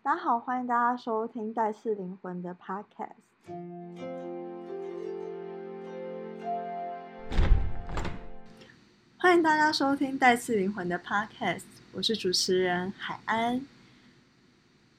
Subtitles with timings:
[0.00, 3.10] 大家好，欢迎大家收听《带刺灵魂》的 Podcast。
[9.18, 13.60] 欢迎大家收听《带刺灵魂》的 Podcast，我是主持人海安。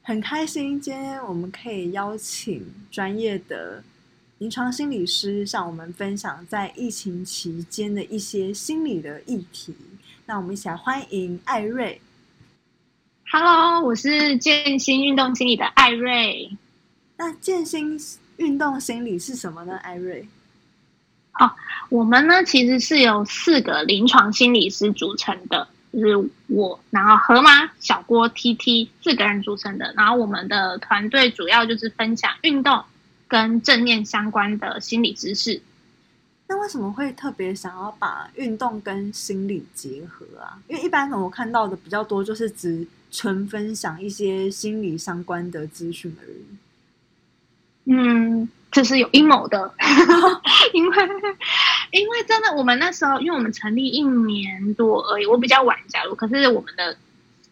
[0.03, 3.83] 很开心，今天我们可以邀请专业的
[4.37, 9.75] 临床心理师向我们分享在疫情期间的一些心理的议题。
[10.27, 11.99] 那我们一起来欢迎艾瑞。
[13.35, 16.55] Hello，我是健心运动心理的艾瑞。
[17.17, 17.99] 那健心
[18.37, 19.75] 运动心理是什么呢？
[19.77, 20.27] 艾瑞？
[21.39, 21.51] 哦
[21.89, 29.91] 我们呢其实是由四个临床心理师组成的，就是我，然后河马、小郭、T T 四个人组成的。
[29.97, 32.83] 然后我们的团队主要就是分享运动
[33.27, 35.59] 跟正念相关的心理知识。
[36.47, 40.61] 那为什么会特别想要把运动跟心理结合啊？
[40.67, 46.45] 因为一般我看到的比较多，就是只纯分享一些心理相关的资讯而已。
[47.85, 49.73] 嗯，这是有阴谋的，
[50.73, 50.97] 因为
[51.91, 56.97] 因为真的，我们那时候因为我们成立一年多而已，我比较晚加入，可是我们的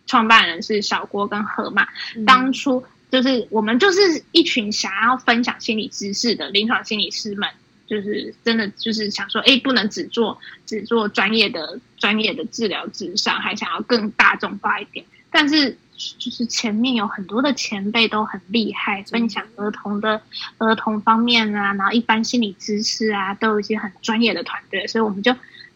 [0.08, 7.48] 创办人是小郭跟河马，嗯当初就是我们就是一群想要分享心理知识的临床心理师们，
[7.86, 15.06] 就是真的就是想说，哎，不能只做只做专业的专业的治疗至上，还想要更大众化一点。
[15.32, 15.76] 但是
[16.18, 20.22] 就是前面有很多的前辈都很厉害，分享儿童的
[20.58, 25.34] 儿童方面啊，然后一般心理知识啊，都有一些很专业的团队，所以我们就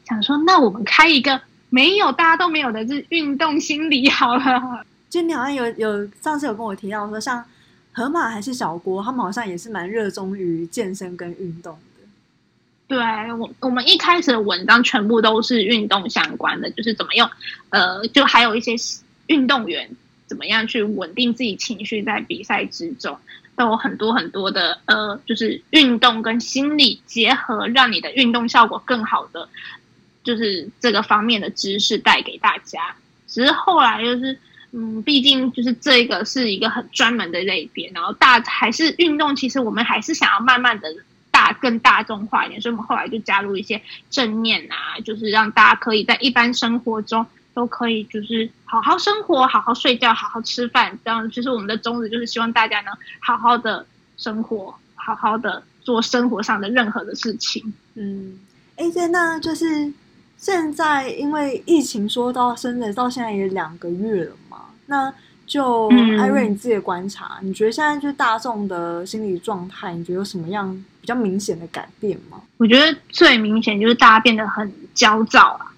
[0.07, 1.39] 想说，那我们开一个
[1.69, 4.85] 没有大家都没有的是运动心理好了。
[5.09, 7.43] 就你好像有有上次有跟我提到说，像
[7.93, 12.07] 河马还是小郭，他们好像也是蛮热衷于健身跟运动的。
[12.87, 12.97] 对
[13.33, 17.29] 我，我们一开始的文章全部都是运动相关的，就是怎么用，
[17.69, 18.75] 呃，就还有一些
[19.27, 19.89] 运动员
[20.27, 23.17] 怎么样去稳定自己情绪在比赛之中，
[23.55, 29.47] 都有很多很多的呃，就是运动跟心理结合，让你的运动效果更好的，
[30.23, 32.95] 就是这个方面的知识带给大家。
[33.27, 34.37] 只是后来就是，
[34.71, 40.93] 嗯，毕竟就是这个是一个很专门的类别，然后大还是运动，其实我们还是想要慢慢的。
[41.31, 50.95] 大更大众化一点，所以我们后来就加入一些正念啊，就是让大家可以在一般生活中都可以就是好好生活、好好睡觉、好好吃饭。
[51.03, 53.83] 这样，其实我们的宗旨就是希望大家能好好的
[54.17, 57.73] 生活，好好的做生活上的任何的事情。
[57.95, 58.37] 嗯，
[58.75, 59.91] 哎，对，那就是
[60.37, 65.11] 现在因为疫情说到真的到现在也两个月了嘛，那
[65.47, 72.41] 就嗯艾瑞你自己的观察，你觉得现在就是大众的心理状态，你觉得有什么样比较明显的改变吗？
[72.57, 75.71] 我觉得最明显就是大家变得很焦躁啊，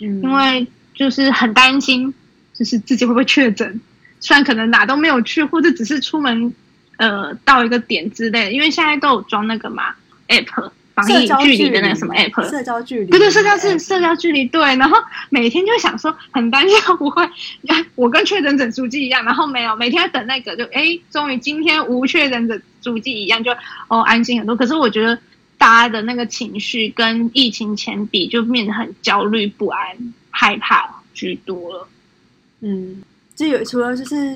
[0.00, 0.66] 嗯，因为
[1.00, 2.12] 就是很担心，
[2.52, 3.80] 就是自己会不会确诊。
[4.20, 6.52] 虽然可能哪都没有去，或者只是出门，
[6.98, 8.52] 呃，到一个点之类的。
[8.52, 9.94] 因为现在都有装那个嘛
[10.28, 14.60] app 防疫距离的那个什么 app，社交距离，对对，社交是社交距离，对。
[14.76, 14.98] 然后
[15.30, 17.26] 每天就想说，很担心会不会
[17.94, 23.50] 我跟确诊者足迹一样，然后没有，每天在等那个，就哎，终于今天无确诊者足迹一样，就
[23.88, 24.54] 哦安心很多。
[24.54, 25.18] 可是我觉得
[25.56, 29.82] 大家的那个情绪跟疫情前比，就变得很焦虑不安、
[30.40, 31.88] 害怕居多了。
[32.60, 33.02] 嗯，
[33.36, 34.34] 就有除了就是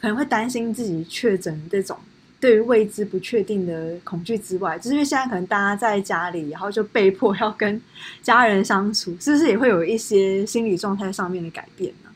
[0.00, 1.98] 可能会担心自己确诊这种
[2.40, 7.78] 对于未知不确定的恐惧之外，就是因为现在可能大家在家里，然后就被迫要跟
[8.22, 12.10] 家人相处，是不是也会有一些心理状态上面的改变呢？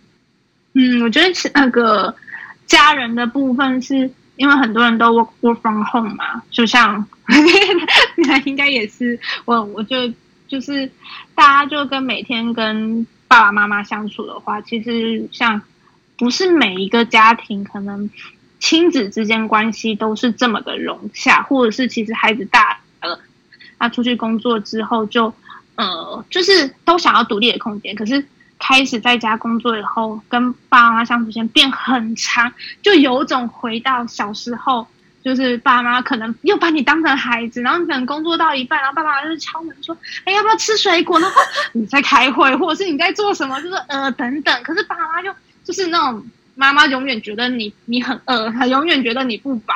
[0.72, 2.14] 嗯，我觉得是那个
[2.66, 4.10] 家人的部分是。
[4.38, 7.02] 因为很多人都 work work from home 嘛，就像
[8.18, 9.96] 你 应该也是我，我就
[10.46, 10.86] 就是
[11.34, 15.60] 大家就跟每天跟爸爸妈妈相处的话，其实像
[16.16, 18.08] 不是每一个家庭可能
[18.58, 23.20] 亲子之间关系都是这么的融洽，或者是其实孩子大了，
[23.78, 25.32] 他出去工作之后就
[25.74, 28.26] 呃就是都想要独立的空间，可是。
[28.58, 32.50] 开始在家工作以后，跟爸妈相处时间变很长，
[32.80, 34.86] 就有种回到小时候，
[35.26, 39.92] 就是爸妈可能又把你当成孩子，然后你可能工作到一半，然后爸爸就敲门说
[40.24, 41.36] ：“哎，要不要吃水果？”然后
[41.72, 44.62] 你在开会，或者是你在做什么，就是呃等等。
[44.62, 45.34] 可是爸妈就
[45.64, 46.24] 就是那种
[46.54, 49.74] 妈妈永远觉得你你很饿，她永远觉得你不饱，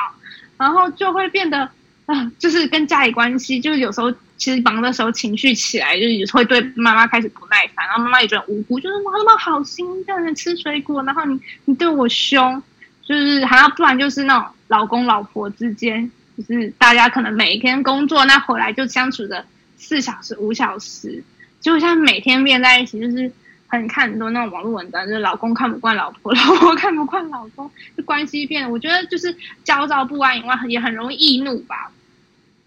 [0.57, 1.69] 然后就会变得
[2.05, 4.13] 啊、就是跟家里关系，就是有时候。
[4.41, 12.59] 其实忙的时候情绪起来，就是会对妈妈开始不耐烦，然后妈妈也觉得无辜，就是妈妈好心叫你吃水果，然后你你对我凶，
[13.05, 19.45] 就是还要不然就是那种老公老婆之间，就是大家可能每一天工作，那回来就相处的
[19.77, 21.21] 四小时五小时，
[21.59, 23.29] 就像每天面在一起，就是
[23.67, 29.35] 很看很多那种网络文章，就是老公看不惯老婆，老婆看不惯老公，就关系变，我觉得就是
[29.65, 31.91] 焦躁不安以外，也很容易易怒吧。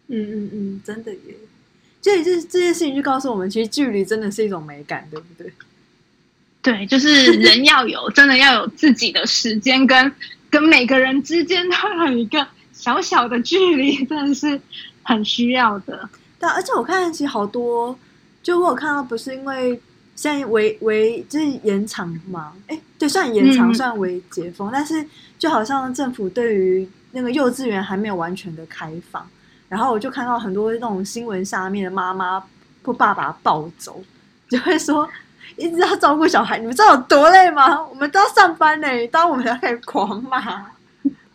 [0.09, 1.35] 嗯嗯嗯，真的耶。
[2.03, 5.51] 所以这这件事情就告诉我们，其实距离真的是一种美感，对不对？
[6.61, 10.13] 对，就是人要有，真的要有自己的时间，跟
[10.55, 14.61] 跟每个人之间都有一个小小的距离，真的是
[15.03, 16.09] 很需要的。
[16.39, 17.99] 但而且我看其实好多，
[18.41, 19.73] 就我有看到，不是因为
[20.15, 22.53] 现在为为就是延长嘛？
[22.69, 25.05] 哎，对，算延长，算为解封，但是
[25.41, 29.29] 就好像政府对于那个幼稚园还没有完全的开放。
[29.69, 32.41] 然后我就看到很多那种新闻下面的妈妈
[32.85, 34.01] 或爸爸暴走，
[34.49, 35.11] 就会说
[35.57, 37.83] 一直要照顾小孩，你们知道有多累吗？
[37.85, 40.41] 我们都要上班呢，当我们要开始狂骂。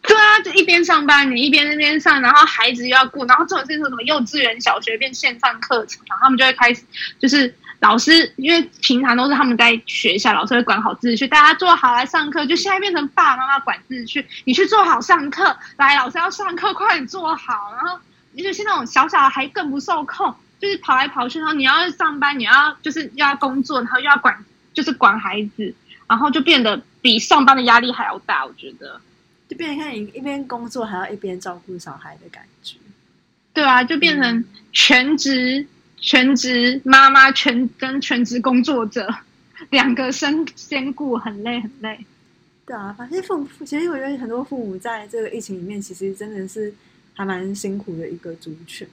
[0.01, 6.83] 对啊，就一边上班，你一边那边上，然后孩子又要顾，然后这种是什么幼稚园、小学变线上课程，然后他们就会开始
[7.19, 17.99] 就是老师，因为平常都是他们在学校，老师会管好秩序，大家坐好来上课，就现在变成爸爸妈妈管秩序，你去做好上课，来老师要上课，快点做好，然后。
[18.33, 25.73] 尤其是那种小小的还更不受控，就是跑来跑去，然后你要上班，你要就是要工作，然后又要管，就是管孩子，
[26.07, 28.45] 然后就变得比上班的压力还要大。
[28.45, 28.99] 我觉得，
[29.47, 32.75] 就变成看你一边工作还要一边照顾小孩的感觉。
[33.53, 35.65] 对啊，就变成全职
[35.97, 39.07] 全职妈妈，全跟全职工作者
[39.69, 42.05] 两个身兼顾，很累很累。
[42.65, 46.73] 对啊，反正父母其实我觉得很多父母在这个疫情里面，其实真的是。
[47.15, 48.87] 还蛮辛苦的一个族群，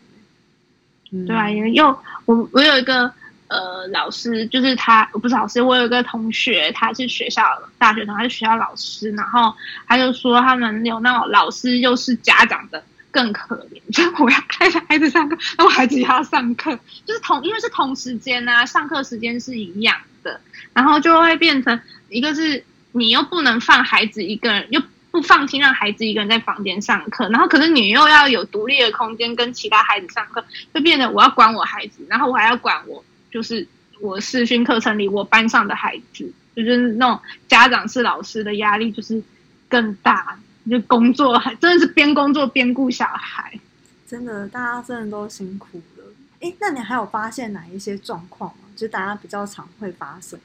[1.26, 1.86] 对啊，因为又
[2.24, 3.12] 我我有一个
[3.48, 7.42] 呃老师，就是他不是老师，我有一个同学，他是学校
[7.78, 9.54] 大学生，他是学校老师，然后
[9.86, 16.76] 他就说他们有那种老师又是家长的更可怜， 就我要带着孩子上课，那我孩子也要上课，
[17.06, 20.40] 就是同因为是同时间啊，上课时间是一样的，
[20.72, 24.82] 然后就会变成一个是你又不能放孩子一个人又。
[25.10, 30.44] 不放心让孩子一个人在房间上课，然后可是你又要有独立的空间跟其他孩子上课，
[30.74, 33.66] 就变得我要管我孩子，然后我还要管我就是
[34.00, 37.18] 我视讯课程里我班上的孩子，就是那种
[37.48, 39.22] 家长是老师的压力就是
[39.70, 40.38] 更大，
[40.68, 43.58] 就工作还真的是边工作边顾小孩，
[44.06, 46.04] 真的大家真的都辛苦了。
[46.40, 48.68] 哎，那你还有发现哪一些状况吗？
[48.76, 50.38] 就大家比较常会发生？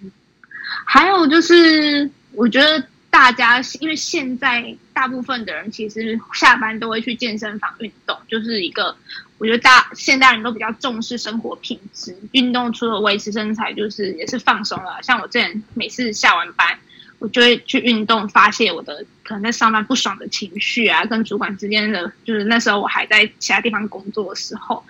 [0.86, 2.81] 还有就是我觉得。
[3.12, 8.96] 大家因为现在大部分的人其实下班都会去健身房运动，就是一个
[9.38, 14.98] 我觉得大现代人都比较重视生活品质，运动除了维持身材，就是也是放松了。
[15.04, 16.80] 像我之前每次下完班，
[17.19, 24.81] 我就会去运动，发泄我的可能在上班不爽的情绪啊，跟主管之间的，就是那时候我还在其他地方工作的时候。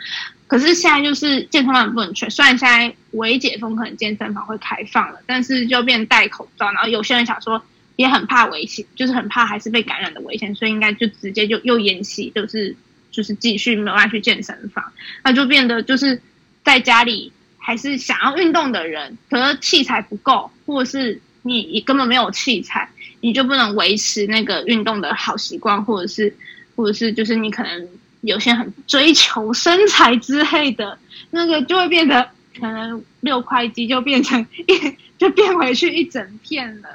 [0.46, 7.60] 可是现在就是健身房不能去，虽然现在微解封，可能健身房会开放了，但是就变戴口罩，然后有些人想说。
[8.02, 12.76] 也很怕危险，就是很怕还是被感染的危险，所以应该就直接就又延期，就是
[13.12, 14.84] 就是继续没有办法去健身房，
[15.24, 16.22] 那就变得就是
[16.64, 22.90] 在家里还是想要运动的人，可是器材不够，或者是你根本没有器材，
[23.22, 26.36] 你就不能维持那个运动的好习惯，或者是
[26.76, 27.88] 或者是就是你可能
[28.22, 30.98] 有些很追求身材之类的，
[31.30, 36.90] 那个就会变得可能六块肌就变成一 就变回去一整片了。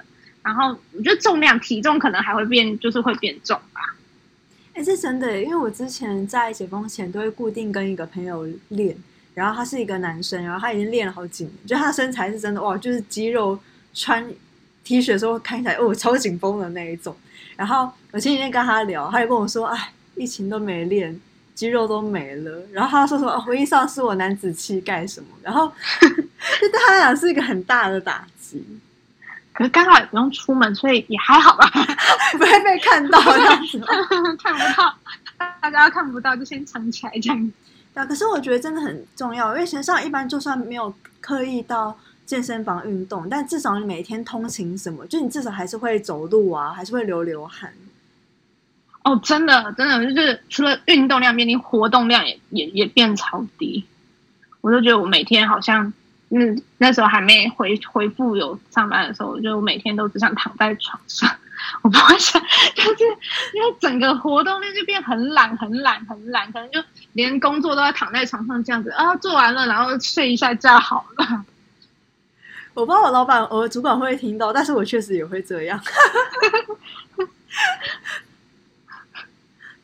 [0.47, 3.97] 然后我觉得重量、体重可能还会变，就是会变重吧。
[4.75, 8.97] 哎，是真的，因为我之前在解封前都会固定跟一个朋友练，
[9.35, 13.59] 然后他是一个男生，然后他已经练了好几年，就他身材是真的哇，就是肌肉
[13.93, 14.25] 穿
[14.85, 17.17] T 恤的时候看起来哦超紧绷的那一种。
[17.57, 21.21] 然后我前几天跟他聊，他就跟我说：“哎，疫情都没练，
[21.57, 28.63] 肌肉都没了。”然后他说什么回忆丧失我男子气概什么，然后 就对他来讲是一个很大的打击。
[29.57, 31.67] 可是刚好也不用出门，所以也还好吧，
[32.37, 33.81] 不会被看到这样子，
[34.37, 34.95] 看不到，
[35.63, 37.53] 大家看不到就先藏起来这样。
[37.95, 47.73] 对，可是我觉得真的很重要，因为实际上一般就算没有刻意到健身房运动，但至少你每天通勤什么，就你至少还是会走路啊，还是会流流汗。
[49.05, 53.87] 哦，真的，真的就是除了运动量变低，活动量也也也变超低。
[54.61, 55.95] 我就觉得我每天好像。
[56.31, 61.31] 嗯，那时候还没回回复有上班的时候，我就每天都只想躺在床上，
[61.83, 62.43] 我不会想，
[62.75, 63.05] 就是
[63.55, 71.45] 因为整个活动量就变很懒，很懒，很懒，可能就连工作都要躺在床上这样子啊，做完了然后睡一下觉好了。
[72.75, 75.81] 我不知道我老板、我主管会不会听到，但是我确实也会这样。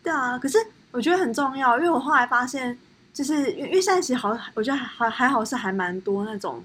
[0.02, 0.58] 对啊，可是
[0.90, 2.76] 我觉得很重要，因为我后来发现。
[3.12, 6.64] 就是因为现在其实好，我觉得还还还好是还蛮多那种，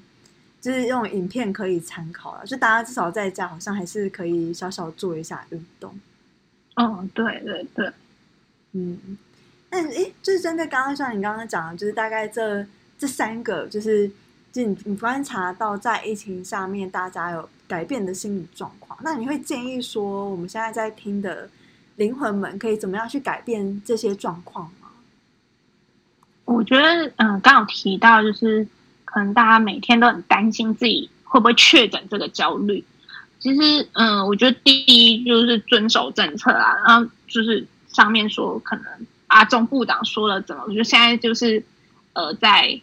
[0.61, 5.97] 就就是用影片可以参考了，就大家至少在家好像还是可以小小做一下运动。
[6.75, 7.89] 哦，对对对，
[8.73, 9.17] 嗯，
[9.69, 12.67] 那诶，就是针对刚刚像你刚刚讲的，就是大概这
[12.99, 14.11] 这三个，就是
[14.51, 21.49] 就你你观察到在疫情下面大家有改变的心理状况，那你会建议说我们现在在听的
[21.95, 24.76] 灵魂们可以怎么样去改变这些状况吗？
[26.57, 28.67] 我觉得，嗯，刚好提到就是
[29.05, 32.83] 可能大家每天都很担心自己会不会确诊这个焦虑。
[33.39, 38.85] 其实，嗯，我觉得第一就是遵守政策啊，然后就是上面说可能
[39.27, 41.63] 阿中部长说了怎么，我觉得现在就是
[42.13, 42.81] 呃在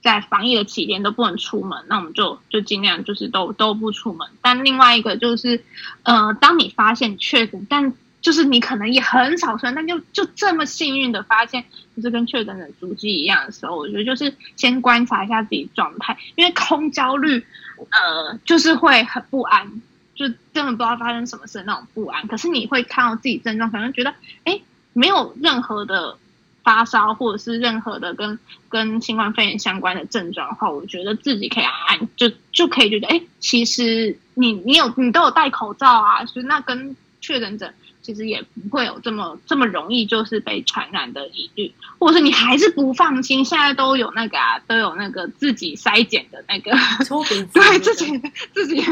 [0.00, 4.28] 在防疫的期间都不能出门，那我们就就尽量就是都都不出门。
[4.40, 5.64] 但另外一个就是，
[6.04, 17.44] 呃，当你发现确诊，但就是你可能也很少出但就就这么幸运的发现就是跟确诊的足迹一样的时候，我觉得就是先观察一下自己状态，因为空焦虑，
[17.90, 19.80] 呃，就是会很不安。
[20.14, 24.60] 就根本不知道发生什么事那种不安，可是你会看到自己症状，可能觉得哎，
[24.92, 26.18] 没有任何的
[26.64, 28.36] 发烧或者是任何的跟
[28.68, 37.72] 跟新冠肺炎相关的症状的话，我觉得自己可以安，就就可以觉得哎，其实你你有你都有戴口罩啊，所以那跟确诊者。
[38.08, 43.44] 其实也不会有这么这么容易就是被传染的疑虑，或者是你还是不放心。
[43.44, 46.74] 现在都有那个啊，都有那个自己筛检的那个
[47.04, 48.18] 搓鼻子， 对自己
[48.54, 48.82] 自己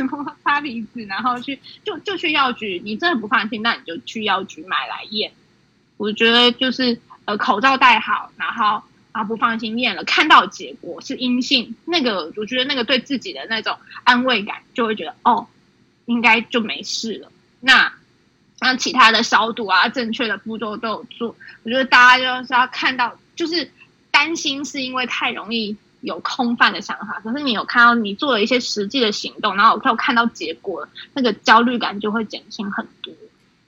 [0.44, 2.78] 擦鼻子，然后去就就去药局。
[2.84, 5.32] 你真的不放心，那你就去药局买来验。
[5.96, 8.82] 我觉得就是呃口罩戴好，然后
[9.14, 15.46] 然后不放心验了，看到结果是阴性，那个我觉得那个对自己的那种安慰感就会觉得哦，
[16.04, 17.32] 应该就没事了。
[17.60, 17.90] 那。
[18.60, 21.34] 那其他的消毒啊，正确的步骤都有做。
[21.62, 23.70] 我觉得大家就是要看到，就是
[24.10, 27.20] 担心是因为太容易有空泛的想法。
[27.22, 33.12] 可是你有看到你做了一些实际的行动，然后有看到结果，那个焦虑感就会减轻很多。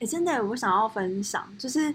[0.01, 1.95] 哎，真的，我想要分享，就是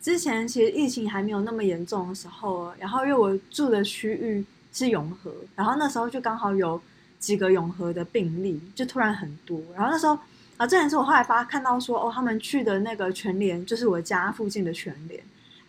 [0.00, 6.82] 之前其实疫情还没有那么严重的时候，然后因为我住的区域是永和，然后那时候就刚好有
[7.20, 10.18] 几个永和的病例，就突然很多，然后那时候。
[10.62, 15.20] 啊，这也是我后来发看到说，哦，他们去的那个全联就是我家附近的全联，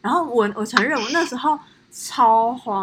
[0.01, 1.57] 然后我我承认我那时候
[1.91, 2.79] 超慌，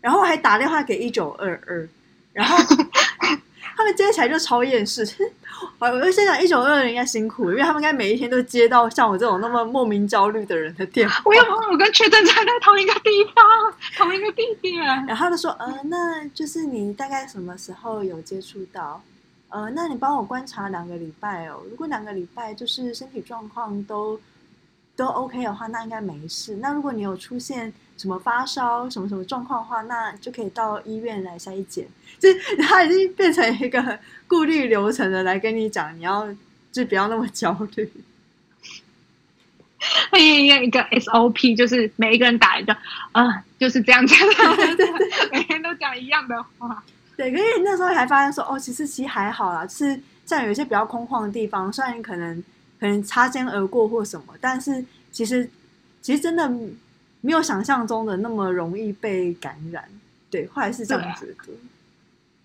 [0.00, 1.88] 然后我还打电话给一九二二，
[2.32, 2.58] 然后
[3.76, 5.06] 他们接起来就超厌世，
[5.78, 11.22] 我我就心想一九二二应该辛苦，因为他们应该每一天都接到像我这种那么莫名焦虑的人的电话。
[11.26, 19.00] 我有我跟确诊站在同一个地方，同一个地点，然后他就说，呃，那就是你大概什么时候有接触到？
[19.56, 21.62] 呃，那你帮我观察两个礼拜哦。
[21.70, 24.20] 如果两个礼拜就是身体状况都
[24.94, 26.56] 都 OK 的话，那应该没事。
[26.56, 31.88] 那如果你有出现什么发烧、什么什么状况的话，那就可以到医院来筛检。
[32.20, 33.98] 就是他已经变成一个
[34.28, 36.28] 顾虑流程的来跟你讲，你要
[36.70, 37.90] 就不要那么焦虑。
[40.10, 42.76] 他应该一个 SOP，就是每一个人打一个，
[43.12, 44.14] 啊，就是这样子，
[45.32, 46.84] 每天都讲一样的话。
[47.16, 52.44] 对，可是那时候还发现说，哦，其实其实还好啦，就是像有一些比较空旷的地方，虽然可能
[52.78, 55.48] 可能擦肩而过或什么，但是其实
[56.02, 56.46] 其实真的
[57.22, 59.82] 没有想象中的那么容易被感染。
[60.30, 61.34] 对，后来是这样觉得。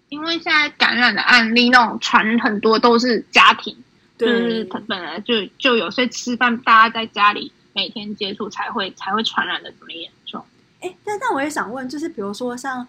[0.08, 3.76] 因为现在感染的案例那种传很多都是家庭，
[4.18, 10.42] 就是他本来就就有些吃饭，大家在家里每天接触才会才会传染的这么严重。
[10.80, 12.88] 哎，但但我也想问，就是比如说像。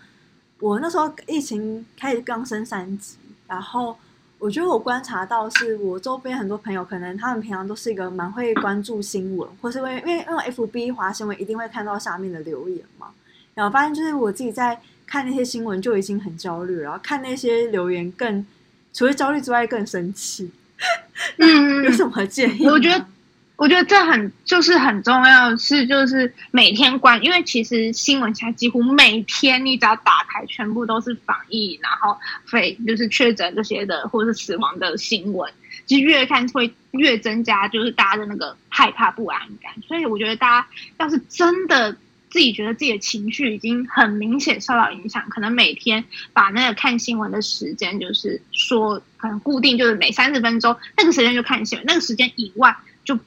[0.63, 3.17] 我那时候疫情开始刚升三级，
[3.49, 3.97] 然后
[4.39, 13.09] 我觉得我观察到是我周边很多朋友，可能他们平常都是一个蛮会关注新闻，或是因为因为用 FB 滑新闻一定会看到下面的留言嘛，
[13.55, 18.47] 然后发现就是我自己在看那些新闻就已经很焦虑，然后看那些留言更
[18.93, 20.49] 除了焦虑之外更生气。
[21.39, 22.69] 嗯，有什么建议？
[22.69, 23.05] 我觉得。
[23.57, 35.53] 我觉得这很就是很重要，是就是每天关，因为其实新闻现在几乎每天你只要打开，全部都是防疫，然后肺就是确诊这些的，或者是死亡的新闻，
[35.87, 39.73] 其实越看会越增加，就是大家的那个害怕不安感。
[39.87, 40.67] 所以我觉得大家
[40.99, 41.93] 要是真的
[42.31, 52.77] 自己觉得自己的情绪已经很明显受到影响，可能每天把那个看新闻的时间，就是说可能固定就是每三十分钟那个时间就看新闻，那个时间以外。
[53.05, 53.19] 就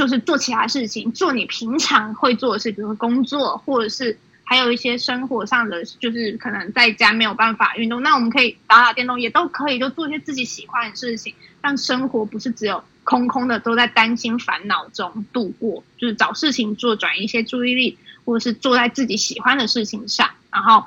[0.00, 20.82] 就是做其他事情，做你平常会做的事，比如说工作，或者是还有一些生活上的，就是可能在家没有办法运动，那我们可以打打电动，也都可以，就做一些自己喜欢的事情，让生活不是只有空空的，都在担心烦恼中度过，就是找事情做，转移一些注意力，或者是做在自己喜欢的事情上，然后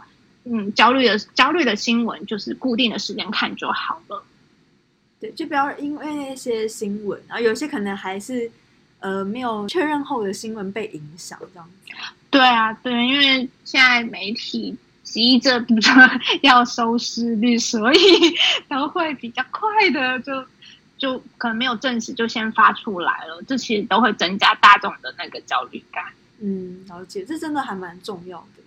[0.45, 4.23] 嗯焦虑的焦虑的新闻，就是固定的时间看就好了。
[5.19, 8.49] 对，就不要因为那些新闻，然后有些可能还是
[9.03, 11.93] 呃没有确认后的新闻被影响这样子。
[12.29, 15.91] 对啊，对，因为现在媒体急着不着
[16.41, 17.97] 要收视率，所以
[18.67, 20.43] 都会比较快的就
[20.97, 26.03] 就可能没有证实就先发出来了，这其实都会增加大众的那个焦虑感。
[26.39, 28.63] 嗯，了解，这真的还蛮重要的。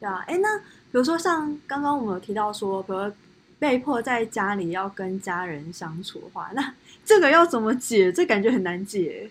[0.00, 0.64] 对啊，哎，那比
[0.98, 3.12] 如说像刚刚我们有提到说，比如
[3.58, 6.74] 被迫在家里要跟家人相处的话，那
[7.04, 8.12] 这个要怎么解？
[8.12, 9.30] 这感觉很难解。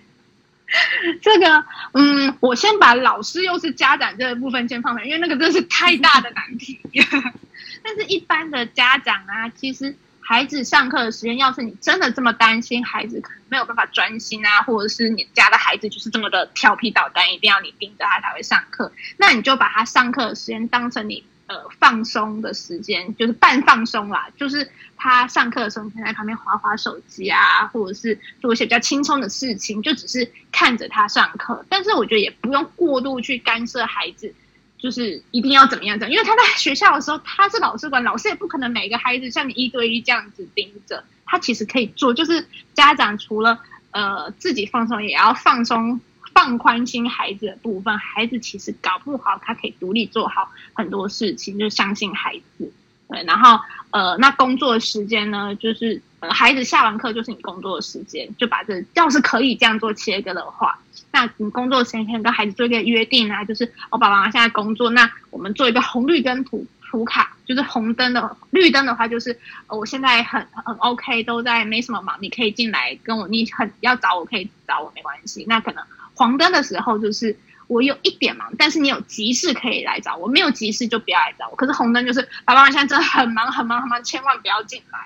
[1.21, 6.79] 这个，嗯，我先把老师又是家长这个部分先放下，因为那个真是太大的难题。
[7.83, 21.23] 但是，一般的家长啊，其实孩子上课的时间，要是你真的这么担心孩子可能没有办法专心啊，或者是你家的孩子就是这么的调皮捣蛋，一定要你盯着他才会上课，那你就把他上课的时间当成你。
[21.49, 31.65] 呃，放松的时间就是半放松啦，就是他上课的时候，你可以在旁边划划手机啊，或者是做一些比较轻松的事情，就只是看着他上课。
[31.67, 34.31] 但是我觉得也不用过度去干涉孩子，
[34.77, 41.03] 就是一定要怎么样怎样，因为他在学校的时候他是老师管，老师也不可能每个孩子像你一对一这样子盯着。
[41.25, 43.57] 他其实可以做，就是家长除了
[43.89, 45.99] 呃自己放松，也要放松。
[46.33, 52.71] 放宽心孩子的部分，孩子其实搞不好他可以独立做好很多事情，就相信孩子。
[53.07, 53.59] 对，然后
[53.89, 60.77] 呃，那工作时间呢，就是呃，孩子下完课就是你工作的时间，就把这要是可以这样做切割的话，
[61.11, 69.35] 那你工作时间可以跟孩子做一个约定啊，就是我爸爸妈妈现在工作，那我们做一个红绿灯图图卡，就是红灯的绿灯的话，就是
[69.67, 75.83] 我现在很很 OK，都在没什么忙，你可以进来跟我，你很要找我可以找我没关系，那可能。
[76.19, 77.33] 黄灯的时候，就是
[77.67, 81.55] 我有一点忙，但是你有急事可以来找我，没有急事就不要来找我。
[81.55, 84.99] 可是红灯就是爸爸妈妈现在真的很忙很忙很忙，千万不要进来。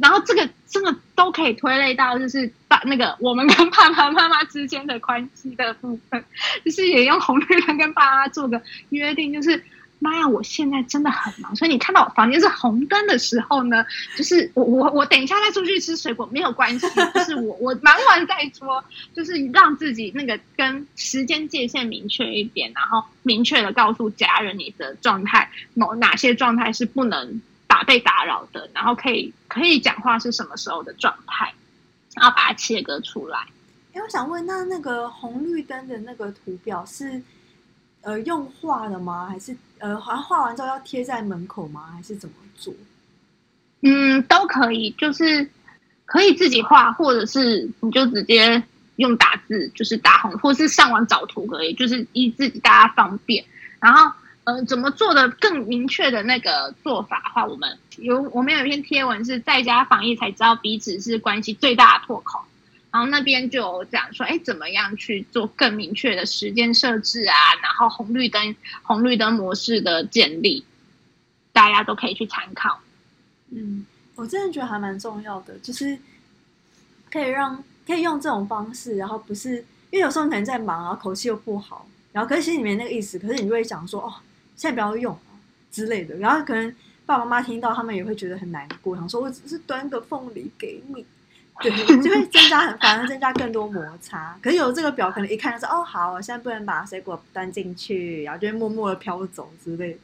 [0.00, 6.24] 然后这个这个都可以推类到，就是爸那个我们跟爸爸妈妈之间的关系的部分，
[6.64, 9.62] 就是也用红绿灯跟爸妈做个约定，就是。
[9.98, 10.28] 妈呀！
[10.28, 13.84] 我现在真的很忙，所以你看到我房间是红灯的时候呢，
[14.16, 18.82] 就是我我我等一下再出去吃水果没有关系， 就是我我忙完再说，
[19.14, 31.54] 就是让自己那个跟时间界限明确一点，然后明确的告诉家人你的状态，某哪些状态是不能打被打扰的，然后可以可以讲话是什么时候的状态，
[32.14, 33.38] 然后把它切割出来。
[33.94, 37.22] 哎，我想问，那那个红绿灯的那个图表是？
[38.02, 39.26] 呃，用画的吗？
[39.28, 41.90] 还是呃，好像画完之后要贴在门口吗？
[41.94, 42.72] 还是怎么做？
[43.82, 45.48] 嗯，都可以，就是
[46.04, 48.62] 可以自己画，或者是你就直接
[48.96, 53.44] 用打字，就是打红，或是上网找图可以，就是依自己大家方便。
[53.78, 54.10] 然后，
[54.44, 62.40] 呃，怎么做的更明确的那个做法的话，我们有我们有一篇贴文是在家防疫才知道彼此是关系最大的破口。
[62.96, 67.36] 然后那边就有讲说，哎，怎么样去做更明确的时间设置啊？
[67.62, 70.64] 然后红绿灯、红绿灯模式的建立，
[71.52, 72.80] 大家都可以去参考。
[73.50, 75.98] 嗯，我真的觉得还蛮重要的，就是
[77.10, 79.56] 可以让可以用这种方式，然后不是
[79.90, 84.14] 因为有时候可能在忙啊，口气又不好，然后可是心里面那个意思，可是你就会想说，哦，
[84.56, 85.36] 现在不要用啊
[85.70, 91.04] 之类的，然后可能爸爸妈妈听到，他们也会觉得很难过，想说我只是端个凤梨给你。
[91.60, 91.70] 对，
[92.02, 94.36] 就会增加很，反而增加更多摩擦。
[94.42, 99.98] 可是有这个表，可能一看就是哦，好，我现在不能把水果端进去，然后就会默默的飘走之类的。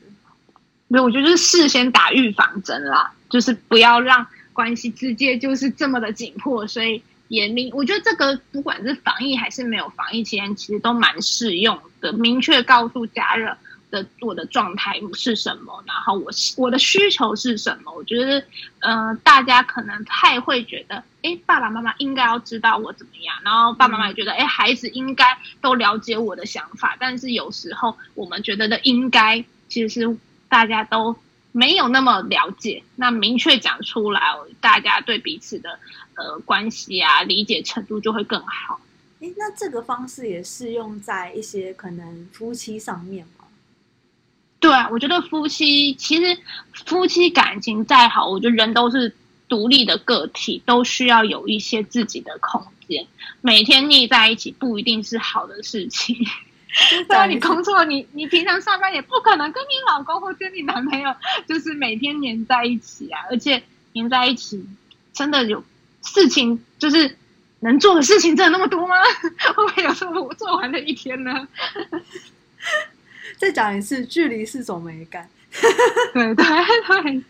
[0.88, 7.70] 没有，我觉得是事先打预防针啦，就是不要让关系直接就是这么的紧迫，所以严明。
[7.74, 13.54] 我觉得这个不管是防疫还是没有防疫期间，其实都蛮适用的，明确告诉家人。
[13.92, 15.84] 的我的状态是什么？
[15.86, 17.92] 然后我我的需求是什么？
[17.92, 18.42] 我觉得，
[18.80, 26.96] 呃，大家可能太会觉得，哎，爸爸妈妈应该要知道我怎么样，然后爸爸妈妈也觉得，哎，孩子应该都了解我的想法。
[26.98, 30.16] 但是有时候我们觉得的应该，其实是
[30.48, 31.14] 大家都
[31.52, 32.82] 没有那么了解。
[32.96, 34.22] 那明确讲出来，
[34.58, 35.78] 大家对彼此的
[36.14, 38.80] 呃关系啊理解程度就会更好。
[39.20, 43.41] 哎，那这个方式也适用在一些可能夫妻上面吗？
[44.62, 46.38] 对啊，我觉得夫妻其实
[46.86, 49.12] 夫妻感情再好，我觉得人都是
[49.48, 53.04] 独立的个体，都需要有一些自己的空间。
[53.40, 56.16] 每天腻在一起不一定是好的事情。
[57.08, 61.12] 对啊，你工作，你你平常上班也不可能跟你老公或跟你男朋友
[61.48, 63.20] 就是每天黏在一起啊。
[63.30, 63.60] 而且
[63.94, 64.64] 黏在一起，
[65.12, 65.62] 真的有
[66.02, 67.18] 事情就是
[67.60, 68.94] 能做的事情真的那么多吗？
[69.56, 71.48] 会不会有时候我做完的一天呢？
[73.42, 75.28] 再讲一次，距离是种美感。
[76.14, 77.24] 对对对对，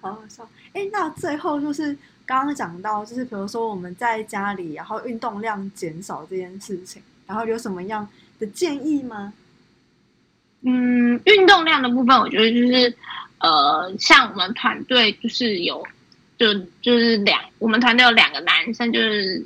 [0.00, 0.48] 好好笑。
[0.72, 1.86] 哎，那最后就是
[2.24, 8.08] 刚刚讲到，就是比如说我们在家里，然后运动量减少这件事情，然后有什么样
[8.38, 9.32] 的建议吗？
[10.60, 12.94] 嗯，运动量的部分，我觉得就是
[13.40, 15.84] 呃，像我们团队就是有，
[16.38, 19.44] 就就是两，我们团队有两个男生，就是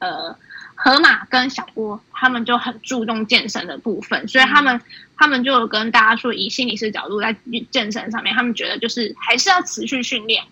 [0.00, 0.36] 呃。
[0.82, 4.80] 河马跟小波他们就很注重健身的部分，所以他们
[5.14, 7.36] 他们就跟大家说，以心理师角度在
[7.70, 10.42] 健身上面，他们觉得就是还是要持续训练，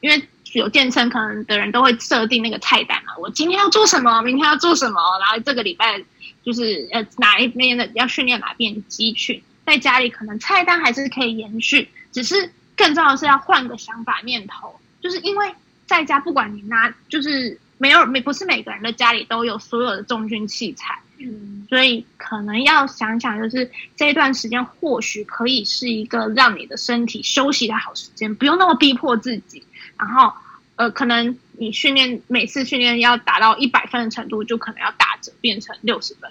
[0.00, 0.20] 因为
[0.54, 6.02] 有健身可能的人都会设定那个菜单嘛，我今天要做什么，明天要做什么，然后这个礼拜
[6.44, 15.54] 就是呃哪一边的要训练哪边肌群，在家里可能菜单还是可以延续，只是更重要的是要换个想法念头，就是因为
[15.86, 17.56] 在家不管你拿就是。
[17.78, 29.62] 没有，每不是每个人的家里都有所有的重训器材，嗯，所以可能要想想，就是这一段时间或许可以是一个让你的身体休息的好时间，不用那么逼迫自己。
[29.98, 30.32] 然后，
[30.76, 36.30] 呃，可能你训练每次训练要达到一百分的程度，就可能要打折变成六十分，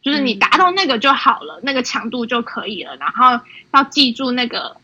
[0.00, 2.96] 就是你达到那个就好了，那个强度就可以了。
[2.96, 3.38] 然后
[3.74, 4.78] 要记住那个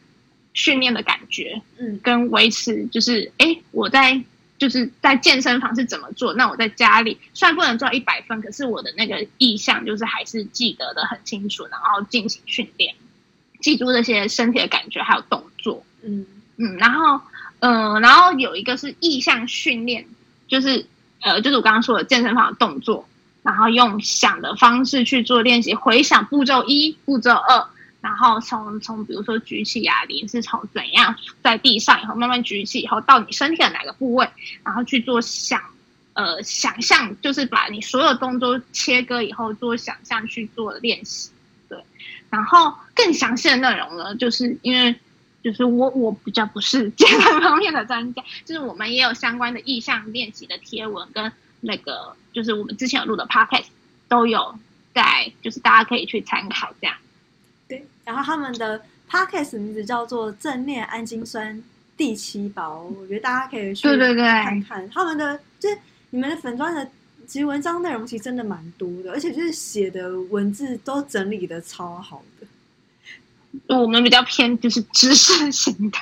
[0.53, 4.23] 训练的感觉，嗯，跟维持，就是哎，我在。
[4.59, 6.35] 就是在健身房是怎么做？
[6.35, 12.95] 那我在家里虽然不能做到一百分，可是我的那个意向就是还是记得的很清楚，然后进行训练，
[13.61, 15.85] 记住这些身体的感觉还有动作。
[16.03, 17.21] 嗯嗯，然后
[17.61, 20.05] 嗯，然后有一个是意向训练，
[20.49, 20.85] 就是
[21.21, 23.09] 呃，就是我刚刚说的健身房的动作，
[23.43, 27.65] 然后用想的方式去做练习，回想步骤一、步骤二。
[28.01, 34.29] 然后从从比如说举起哑铃是从怎样在地上以后慢慢举起以后到你身体的哪个部位，
[34.63, 35.61] 然后去做想
[36.13, 41.31] 呃想象，就是把你所有动作切割以后做想象去做练习，
[41.69, 41.77] 对。
[42.31, 44.95] 然后更详细的内容呢，就是因为
[45.43, 53.67] 就是我我比较不是健身方面的专家，就是我们也有相关的意向练习的贴文跟那个就是我们之前有录的 podcast
[54.09, 54.57] 都有
[54.95, 56.97] 在，就是大家可以去参考这样。
[58.09, 61.63] 然后他们的 podcast 名字叫做正念氨基酸
[61.95, 66.91] 第七宝，我觉得大家可以去对对对看看他们的，就是你们的粉砖的，
[67.27, 72.47] 其实文章内容其实真的蛮多的，而且就是写的文字都整理的超好的。
[73.77, 75.99] 我们比较偏就是知识型的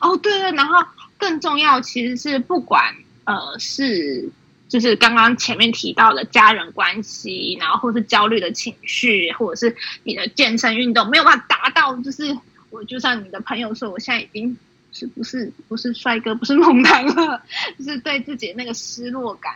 [0.00, 0.84] 哦，对对，然后
[1.16, 4.28] 更重要其实是不管呃是。
[4.68, 12.36] 就是刚刚前面提到的家人关系，然后或是焦虑的情绪，或者是你的健身运动没有办法达到，就是
[12.70, 14.56] 我就像你的朋友说，我现在已经
[14.92, 17.42] 是不是不是帅哥，不是猛男了，
[17.78, 19.54] 就是对自己的那个失落感，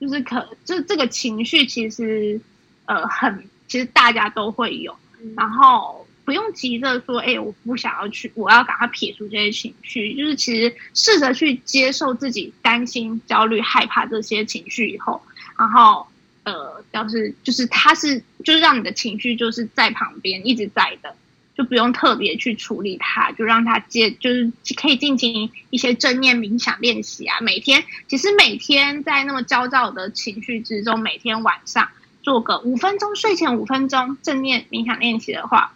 [0.00, 2.40] 就是可就这个情绪其实
[2.84, 4.94] 呃很，其实大家都会有，
[5.36, 6.01] 然后。
[6.24, 10.14] 不用急着说，哎，我不想要去，我要赶快撇除这些情绪。
[10.14, 15.20] 就是其实试着去接受自己担心、焦虑、害怕这些情绪以后，
[15.58, 16.06] 然后
[16.44, 21.14] 呃，要是就是他是就是让你的情绪就是在旁边一直在的，
[21.56, 27.40] 就不用特别去处理它，就让他接，就是可以进行一些正念冥想练习啊。
[27.40, 31.88] 每天其实每天在那么焦躁的情绪之中，每天晚上
[32.22, 35.72] 做个五分钟，睡前五分钟正念冥想练习的话。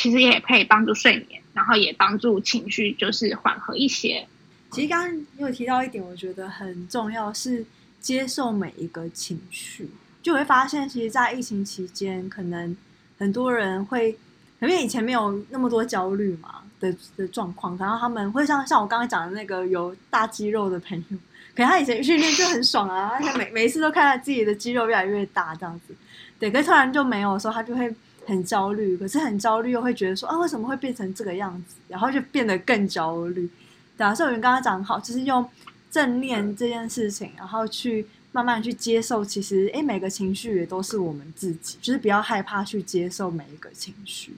[0.00, 4.26] 其实也可以帮助睡眠，然后也帮助情绪就是缓和一些。
[4.70, 7.62] 其实刚刚有提到一点，我觉得很重要是
[8.00, 9.90] 接受每一个情绪。
[10.22, 12.74] 就会发现，其实，在疫情期间，可能
[13.18, 14.16] 很多人会，
[14.62, 21.18] 因为以前没有那么多焦虑嘛的的状况，然后他们会像像我刚刚讲的那个有大肌肉的朋友，
[21.54, 25.94] 可能他以前训练就很爽啊，而且每每一次都看到自己的肌肉越来越大这样子，
[26.38, 27.94] 对，可是突然就没有的时候，他就会。
[28.26, 31.76] 很焦虑，可是很焦虑又会觉得说啊，为什么会变成这个样子？
[31.88, 33.48] 然后就变得更焦虑。
[33.98, 35.46] 假设我们刚刚讲好，就是用
[35.90, 44.34] 正念这件事情，然后去慢慢去接受，其实哎，每个情绪也都是我们自己，就是不要害怕去接受每一个情绪。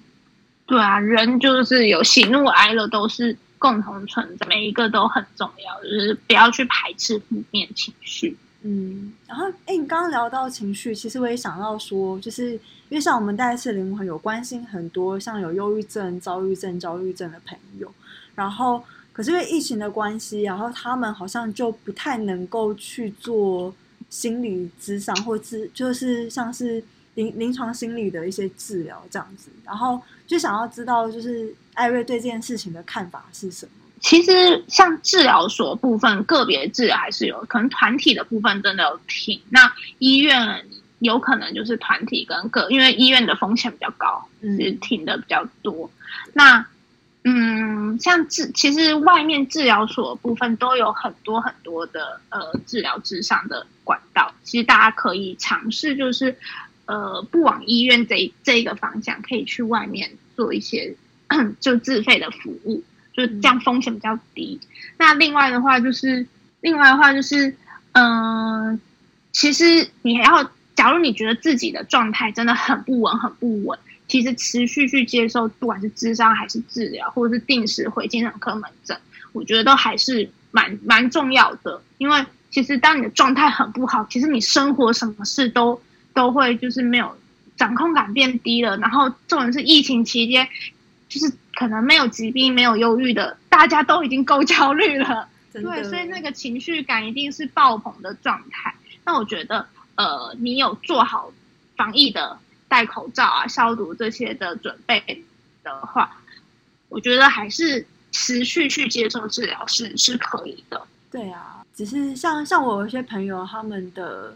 [0.66, 8.36] 对啊，人就是有喜怒哀乐都是共同存在，每一个都很重要，就是不要去排斥负面情绪。
[8.64, 17.92] 嗯，然后哎，你刚刚聊到情绪，其实我也想到说，就是因为像我们带次灵魂有关心很多像有忧郁症、躁郁症、焦虑症的朋友，
[18.36, 18.80] 然后
[19.12, 23.74] 可是因为疫情的关系，然后他们好像就不太能够去做
[24.08, 26.82] 心理咨商或治，就是像是
[27.14, 33.72] 临临床心理的一些治疗这样子，然后就想要知道，就是艾瑞对这件事情的看法是什么。
[34.02, 39.40] 其实像治疗所部分，个别治疗还是有可能，团体的部分真的有停。
[39.48, 40.66] 那医院
[40.98, 45.90] 有可能就是团体跟个，因为医院的风险比较高，是停的比较多。
[46.34, 46.66] 那
[47.24, 56.36] 嗯，像治其实外面治疗所部分都有很多很多的呃治疗智商的管道，其实大家可以尝试，就是
[56.86, 60.96] 呃不往医院这这一个方向，可以去外面做一些
[61.60, 64.58] 就自费的服务，就这样风险比较低。
[64.98, 66.26] 那另外的话就是
[66.60, 67.54] 另外的话就是
[67.92, 68.80] 嗯，
[69.32, 73.78] 其实你还要，假如你觉得自己的状态真的很不稳，很不稳。
[74.08, 78.94] 其实持续去接受，不管是智商还是治疗，或者是定时回精神科门诊，
[79.32, 81.82] 我觉得都还是蛮蛮重要的。
[81.96, 85.80] 因为其实当你的状态很不好，其实你生活什么事都
[86.12, 87.16] 都会就是没有
[87.56, 88.76] 掌控感变低了。
[88.76, 90.46] 然后这种是疫情期间，
[91.08, 95.28] 就是可能没有疾病、没有忧郁的，大家都已经够焦虑了。
[95.52, 98.74] 对，所以那个情绪感一定是爆棚的状态。
[99.04, 101.32] 那我觉得，呃，你有做好
[101.76, 102.38] 防疫的。
[102.68, 105.22] 戴口罩啊，消毒这些的准备
[105.62, 106.10] 的话，
[106.88, 110.80] 我觉得还是持续去接受治疗是是可以的。
[111.10, 114.34] 对啊，只是像像我有些朋友，他们的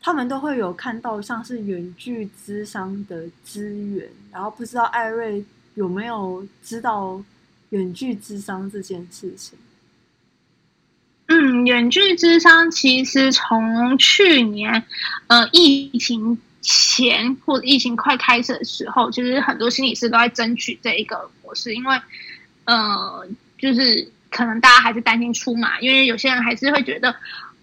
[0.00, 5.44] 他们都会有看到像是远距咨商的资源，然后不知道艾瑞
[5.76, 7.22] 有没有知道
[7.70, 9.56] 远距咨商这件事情？
[11.28, 14.84] 嗯，远距咨商其实从去年
[15.28, 16.38] 呃疫情。
[16.68, 21.96] 前或者疫情快开始的时候，其实很多心理师都在争取这一个模式，因为，
[22.64, 23.24] 呃，
[23.56, 27.14] 就是可能大家还是担心出嘛，因为有些人还是会觉得，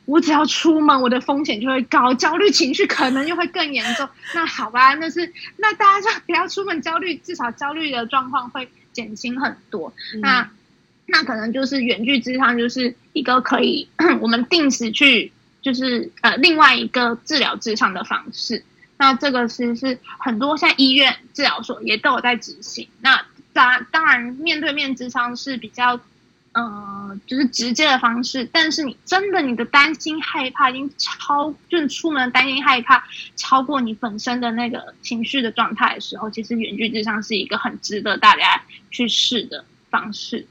[0.06, 4.08] 我只要出门，我的风险就会高，焦虑情绪可能又会更严重。
[4.36, 9.94] 那好吧，那是那大家就不要出门焦虑，至少焦虑的状况会减轻很多。
[10.22, 10.50] 那
[11.06, 13.88] 那可能就是远距智商，就是一个可以
[14.20, 18.64] 我们定时去，就是呃另外一个治疗智商的方式。
[18.98, 22.88] 那这个其实是很多像医院、治疗所也都有在执行。
[23.02, 26.00] 那当当然，面对面智商是比较，
[26.54, 28.48] 呃，就是直接的方式。
[28.52, 33.04] 但是你真的你的担心害怕已经超，就是出门担心害怕
[33.36, 40.48] 超过你本身的那个情绪的状态的时候，其实远距智商是一个很值得大家去试的方式。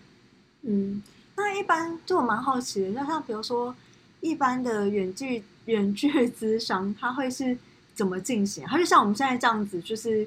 [0.63, 1.03] 嗯，
[1.37, 3.75] 那一般就我蛮好奇的，那像比如说
[4.21, 7.59] 一般的远距远距智商，它会是。
[7.95, 8.65] 怎么进行？
[8.67, 10.27] 它就像我们现在这样子，就是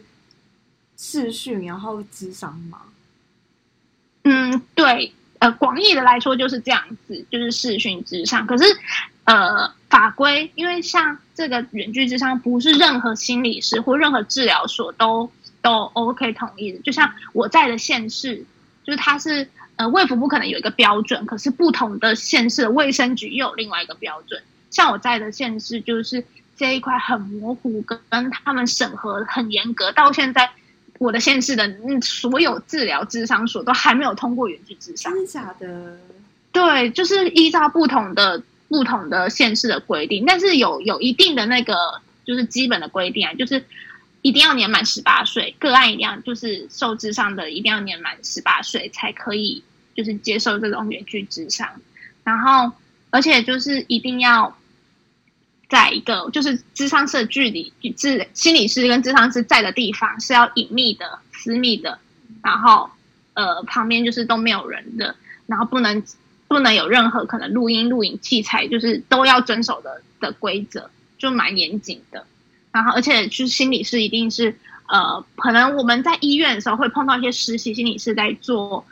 [0.95, 2.83] 视讯，然后智商吗？
[4.21, 5.11] 嗯，对，
[5.53, 8.45] 广义的来说就是这样子，就是视讯之上。
[8.45, 8.63] 可是，
[9.23, 15.29] 呃，法规因为像这个远距之上，不是任何心理师或任何治疗所都
[15.61, 16.79] 都 OK 同意的。
[16.79, 18.45] 就像我在的县市，
[18.83, 24.41] 就是它是呃卫福不可能有一个标准，可是不同的县市卫生局又有另外一个标准。
[24.69, 26.23] 像我在的县市就是。
[26.57, 30.49] 这一块很模糊，跟跟他们审核很严格，到现在
[30.97, 35.97] 我的县市的嗯所有治疗智商所都还没有通过远距智商，真的假的？
[36.51, 41.75] 对，就是依照不同的不同的县市的规定，但是有有一定的那个
[42.25, 43.63] 就是基本的规定啊，就是
[44.21, 49.63] 一定要年满十八岁，个案一定要就是受智商的一定要年满十八岁才可以
[49.95, 51.67] 就是接受这种远距智商，
[52.23, 52.71] 然后
[53.09, 54.55] 而且就是一定要。
[55.67, 61.97] 在一个就是智商室距离，智心理师跟智商师在的地方是要隐秘的、私密的，
[62.43, 62.89] 然后
[63.33, 65.15] 呃旁边就是都没有人的，
[65.47, 66.03] 然后不能
[66.47, 72.25] 不能有任何可能录音录影器材，就是都要遵守的的规则，就蛮严谨的。
[72.71, 74.55] 然后而且就是心理师一定是
[74.87, 78.85] 呃，可能我们在医院的时候会碰到一些实习心理师在做，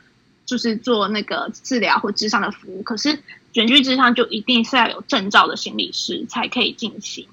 [0.45, 3.17] 就是做那个治疗或智商的服务，可是。
[3.53, 7.27] 远距智商就一定是要有证照的心理师才可以进行。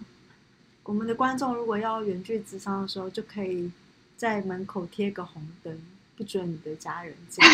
[0.83, 3.70] 我们的观众如果要远距智商的时候，就可以
[4.16, 5.80] 在门口贴个红灯，
[6.16, 7.44] 不准你的家人进。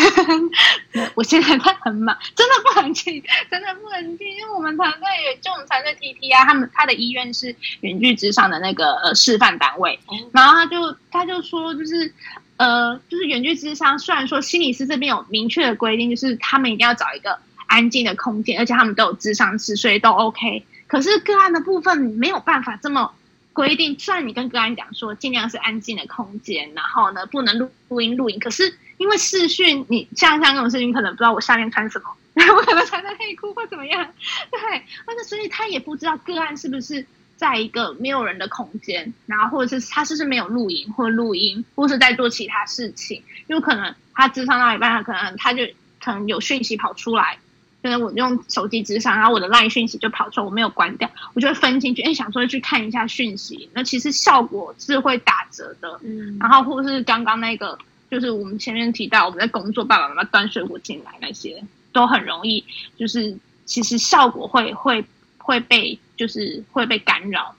[1.13, 9.99] 我现在他很忙，真的不能进，真的不能进，因为我们团队也就我们团队 T T 啊，他们他的医院是远距智商的那个呃示范单位，
[10.31, 12.11] 然后他就他就说就是
[12.57, 17.39] 呃就是远距智商，虽然说心理师这边有明确的规定，就是他们一定要找一个。
[17.67, 20.65] 安静的空间，而且他们都有智商室，所以都 OK。
[20.87, 23.13] 可是个案的部分没有办法这么
[23.53, 23.97] 规定。
[23.99, 34.05] 虽然你跟个案讲说尽量是安静的空间，然后呢不能录录音录影，可是因为视讯，你像像这种事情，可能不知道我下面穿什么，然 后我可能穿着内裤或怎么样，
[34.49, 34.59] 对。
[35.05, 43.21] 但是所以他也不知道个案是不是在一个没有人的空间，然后或者是他是不是没有录影或录音，或是在做其他事情。
[43.47, 45.63] 有可能他智商到一半，他可能他就
[45.99, 47.37] 可能有讯息跑出来。
[47.83, 55.99] 就是我用手机直上，然后我的 LINE 讯息就跑出来，我没有关掉，我就会分进去，哎，想说去看一下讯息，那其实效果是会打折的。
[56.03, 57.77] 嗯，然后或是刚刚那个
[58.09, 61.63] 就是我们前面提到我们在工作，爸爸妈妈端水果进来那些，
[61.93, 62.63] 都很容易，
[62.97, 65.05] 就是其实效果会会
[65.37, 67.55] 会被就是会被干扰。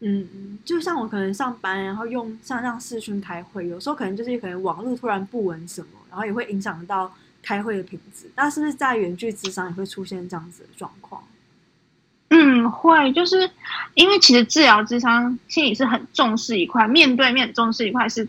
[0.00, 8.30] 嗯嗯，就像我可能上班，然后用像这样视讯开会，有时候可能就是可能网络突然不稳什么，然后也会影响到开会的品质。
[8.36, 11.22] 那是不是在远距智商也会出现这样子的状况？
[12.28, 13.50] 嗯，会，就是
[13.94, 18.26] 因为其实治疗智商心理是很重视一块，面对面重视一块是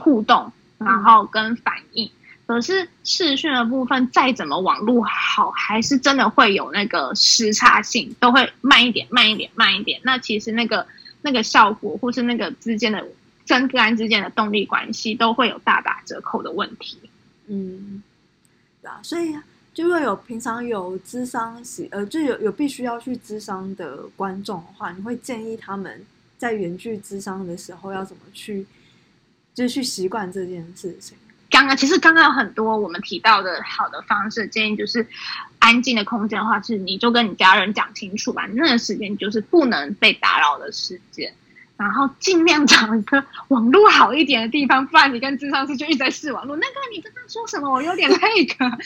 [0.00, 2.10] 互动，然后跟反应。
[2.46, 9.98] 可是视讯的部分，再怎么网络好，还是真的会有那个时差性，都会慢一点，慢一点，慢一点。
[10.04, 10.86] 那其实那个
[11.22, 13.02] 那个效果，或是那个之间的
[13.46, 16.98] 跟个案之间的动力关系，都会有大打折扣的问题。
[17.46, 18.13] 嗯，对
[18.84, 19.36] 啊，所以
[19.72, 26.04] 就会有平常有智商习，呃，就有有必须要去智商的观众的话，你会建议他们
[26.38, 28.66] 在远距智商的时候要怎么去，
[29.54, 31.16] 就是去习惯这件事情。
[31.50, 35.06] 刚刚其实刚刚有很多我们提到的好的方式建议，就是
[35.60, 38.44] 安静的空间的话，是你就跟你家人讲清楚吧。
[38.54, 41.32] 那个时间就是不能被打扰的时间，
[41.76, 46.56] 然后尽量找一个网络好一点的地方，不然你跟智商师就一直在试网络。
[46.56, 48.78] 那个你跟他说什么，我有点那个，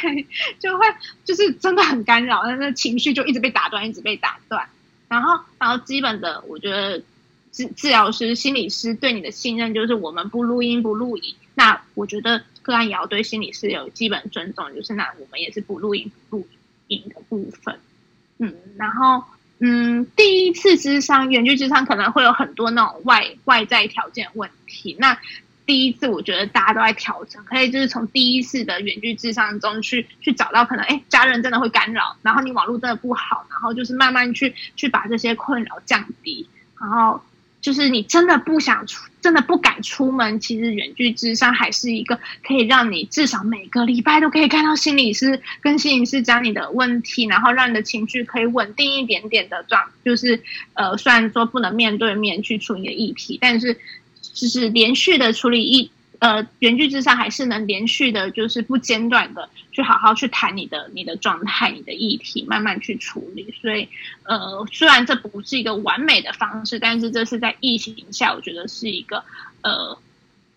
[0.00, 0.26] 对，
[0.58, 0.84] 就会
[1.24, 4.64] 就是真的很干扰，那那情绪就一直被打断，一直被打断。
[5.08, 7.02] 然后，然后基本的，我觉得
[7.50, 11.34] 治治疗师、心理师对你的信任就是我们不录音、不录影。
[11.54, 16.46] 那我觉得个案也要对心理师有基本尊重，就是那我们也是不录音不录
[16.86, 17.78] 影的部分，
[18.38, 19.24] 嗯，然后
[19.60, 25.16] 嗯，第一次智商远距智商可能会有很多那种外外在条件问题，那
[25.66, 36.48] 第一次我觉得大家都在调整，可以就是从第一次的远距智商中去去找到可能，哎，家人真的会干扰，然后你网络真的不好，然后就是慢慢去去把这些困扰降低，
[36.80, 37.20] 然后。
[37.60, 50.42] 就是你真的不想出，真的不敢出门，其实远距智商还是一个可以让你至少每个礼拜都可以看到心理师，跟心理师讲你的问题，然后让你的情绪可以稳定一点点的状，就是
[50.74, 53.76] 呃，虽然说不能面对面去处理的议题，但是
[54.22, 55.90] 就是连续的处理一。
[56.20, 63.54] 呃，原句之上还是能连续的，就是不间断的去好好去谈你的你的状态、你的议题，慢慢去处理。
[63.62, 63.88] 所以，
[64.24, 69.24] 呃，虽然这不是一个完美的方式，但是这是在疫情下，我觉得是一个
[69.62, 69.98] 呃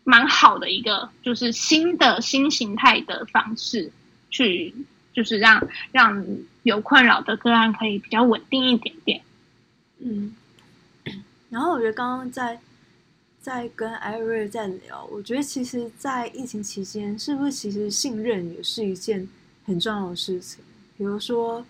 [0.04, 3.90] 蛮好的一个，就是新的新形态的方式，
[4.30, 4.76] 去
[5.14, 6.26] 就是让让
[6.64, 9.22] 有困扰的个案可以比较稳定一点点。
[10.00, 10.36] 嗯，
[11.50, 12.60] 然后我觉得刚刚在。
[13.44, 19.28] 在跟艾瑞在聊，我觉得其实，在疫情期间，是不是其实信任也是一件
[19.66, 20.64] 很重要的事情？
[20.98, 21.64] 比如说，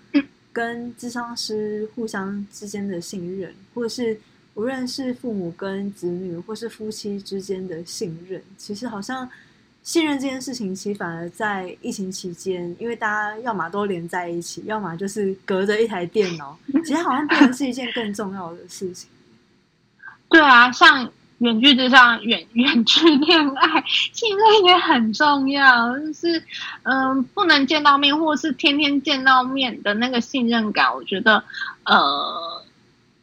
[0.52, 4.16] 跟智商师互相之间的信任，或者是
[4.54, 9.28] 无论是父母跟子女，或是夫妻之间的信任，其实好像
[9.82, 16.56] 信任这件事情，其实反而在疫情期间，因为大家要么都连在一起，要么就是隔着一台电脑，
[16.86, 19.10] 其实好像变成是一件更重要的事情。
[20.30, 21.12] 对啊，像。
[21.40, 25.98] 远距之上，远 远距恋爱，信任也很重要。
[26.00, 26.42] 就是，
[26.84, 31.44] 嗯，不能见到面，或是天天见到面的那个信任感，我觉得，
[31.84, 32.64] 呃，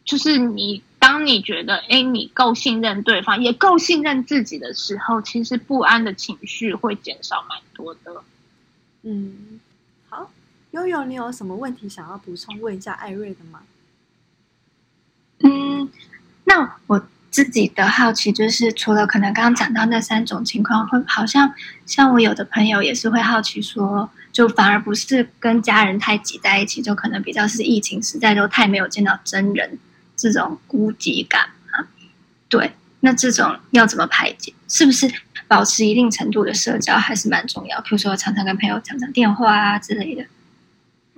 [0.05, 8.23] 就是你当你觉得，哎，你够信任对方，也够信任自己的时候，其实不安的情绪会减少蛮多的。
[9.03, 9.61] 嗯，
[10.11, 10.31] 好，
[10.73, 13.63] 悠悠，你有什么问题想要补充问一下艾瑞的吗？
[15.39, 15.89] 嗯，
[16.45, 17.03] 那我。
[17.31, 21.55] 自己的好奇就是，除了可能刚刚讲到那三种情况，会好像
[21.87, 29.79] 像我有的朋友也是会好奇说，就反而不是跟家人太挤在一起，就可能比较是疫情实在都太没有见到真人
[30.17, 31.87] 这种孤寂感啊。
[32.49, 34.53] 对，那这种要怎么排解？
[34.69, 35.09] 是不是
[35.47, 37.81] 保持一定程度的社交还是蛮重要？
[37.83, 40.25] 比如说常常跟朋友讲讲电话啊之类的。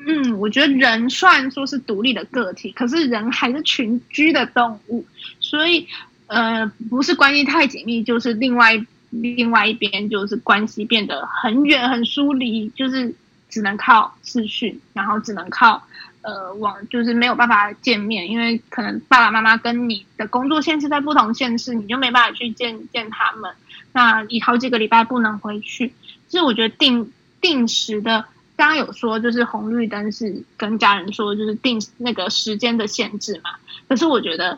[0.04, 5.06] 嗯，我觉得人虽然说是独立的个体，可是人还是群居的动物，
[5.52, 5.86] 所以
[6.28, 8.72] 呃，不是关系太紧密，就是另外
[9.10, 13.14] 另外一边就是关系变得很远很疏离，就是
[13.50, 15.86] 只能靠视讯，然后只能靠
[16.22, 23.52] 呃网，就是没有办法见面，因为可能爸爸妈妈跟你的工作线是在不同县市，你就没办法去见见他们，
[23.92, 25.92] 那你好几个礼拜不能回去，
[26.28, 28.24] 其实我觉得定定时的。
[28.54, 33.50] 刚刚有说，就是红绿灯是跟家人说，就是定那个时间的限制嘛。
[33.88, 34.56] 可是我觉得，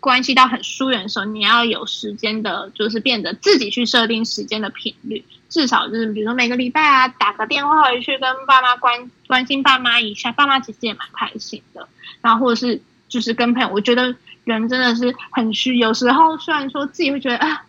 [0.00, 11.88] 关系到很疏远的时候，你要有时间的，就是变得自己去设定时间的频率，至少就是比如说每个礼拜啊，打个电话回去跟爸妈关关心爸妈一下，爸妈其实也蛮开心的。
[12.20, 17.64] 然后或者是就是跟朋友，我觉得人真的是很虚，有时候虽然说自己会觉得啊，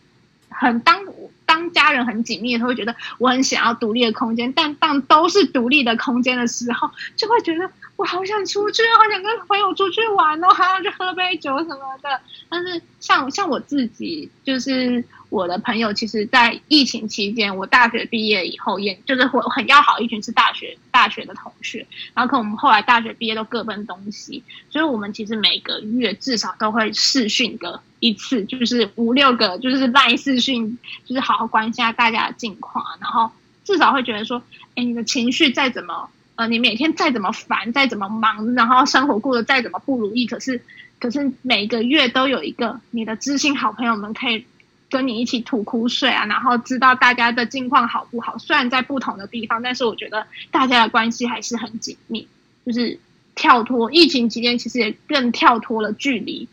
[0.50, 1.00] 很当
[1.46, 1.58] 当。
[1.74, 12.22] 家人很紧密的时候，会觉得我很想要独立的空间，但当都是独立的空间的时候，就会觉得我好想出去，好想跟朋友出去玩哦，还要去喝杯酒什么的。
[12.48, 33.30] 但是像像我自己，就是我的朋友，其实，在疫情期间，我大学毕业以后，也就是我很要好一群是大学大学的同学，然后可我们后来大学毕业都各奔东西，所以我们其实每个月至少都会视讯个一次，就是五六个，就是赖视讯，就是好好关心下大家的近况，然后
[33.66, 34.42] 至少会觉得说，
[34.76, 40.62] 哎，你的情绪再怎么，呃，你每天再怎么烦，再怎么忙，然后生活过得再怎么不如意，可是。
[41.00, 44.44] 可是每个月都有一个你的知心好朋友们可以
[44.90, 48.36] 跟你一起吐苦水啊，然后知道大家的近况好不好。
[48.40, 52.28] 虽然在不同的地方，但是我觉得大家的关系还是很紧密。
[52.66, 53.00] 就是
[53.36, 56.50] 跳脱疫情期间，其实也更跳脱了距离。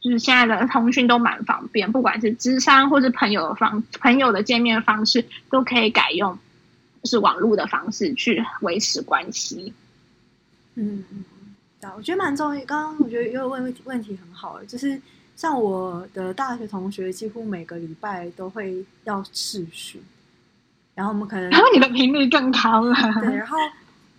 [0.00, 6.38] 就是现在的通讯都蛮方便，不管是智商或是朋友的方朋友的见面方式，都可以改用
[7.06, 9.72] 就是网络的方式去维持关系。
[10.74, 11.24] 嗯嗯。
[11.96, 12.64] 我觉得蛮重要。
[12.64, 15.00] 刚刚我觉得有问问题问题很好，就是
[15.36, 20.02] 像我的大学同学，几乎每个礼拜都会要试训，
[20.96, 22.92] 然后我们可能，然后你的频率更高了。
[23.20, 23.56] 对，然后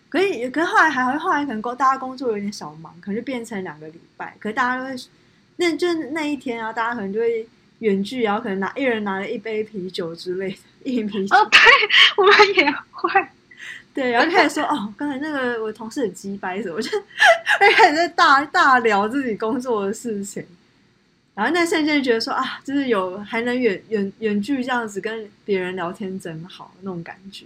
[0.07, 4.33] 可以，可是后来还会后来可能工大家工作有点小忙，可能就变成两个礼拜。
[4.39, 4.95] 可是大家都会，
[5.57, 7.45] 那就那一天啊，大家可能就会
[7.79, 10.57] 远距，然后可能拿一人拿了一杯啤酒之类的，
[10.87, 11.35] 一瓶啤酒。
[11.35, 11.59] 哦，对，
[12.17, 13.27] 我们也会。
[13.93, 16.89] 对，然后开始说哦，刚才那个我同事很鸡掰什么，就
[17.75, 20.45] 开始在大大聊自己工作的事情。
[21.33, 27.45] 然后那瞬间觉得说啊，就是有还能远远远距这样子跟别人聊天真好那种感觉。